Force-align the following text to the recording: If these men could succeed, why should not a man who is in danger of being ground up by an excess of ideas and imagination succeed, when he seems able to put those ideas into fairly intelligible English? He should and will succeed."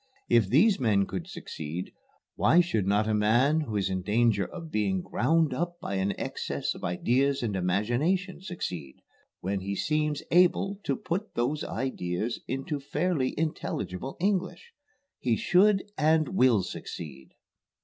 If 0.29 0.49
these 0.49 0.79
men 0.79 1.05
could 1.05 1.27
succeed, 1.27 1.91
why 2.33 2.59
should 2.59 2.87
not 2.87 3.07
a 3.07 3.13
man 3.13 3.59
who 3.61 3.75
is 3.75 3.87
in 3.87 4.01
danger 4.01 4.43
of 4.47 4.71
being 4.71 5.03
ground 5.03 5.53
up 5.53 5.79
by 5.79 5.93
an 5.97 6.19
excess 6.19 6.73
of 6.73 6.83
ideas 6.83 7.43
and 7.43 7.55
imagination 7.55 8.41
succeed, 8.41 8.95
when 9.41 9.59
he 9.59 9.75
seems 9.75 10.23
able 10.31 10.79
to 10.85 10.95
put 10.95 11.35
those 11.35 11.63
ideas 11.63 12.39
into 12.47 12.79
fairly 12.79 13.37
intelligible 13.37 14.17
English? 14.19 14.71
He 15.19 15.35
should 15.35 15.83
and 15.99 16.29
will 16.29 16.63
succeed." 16.63 17.35